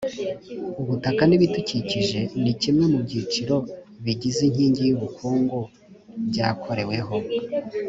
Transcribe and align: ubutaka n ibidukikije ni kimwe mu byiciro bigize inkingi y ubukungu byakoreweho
ubutaka 0.81 1.21
n 1.27 1.31
ibidukikije 1.37 2.19
ni 2.43 2.53
kimwe 2.61 2.85
mu 2.91 2.99
byiciro 3.05 3.55
bigize 4.05 4.39
inkingi 4.47 4.81
y 4.87 4.93
ubukungu 4.97 5.59
byakoreweho 6.29 7.15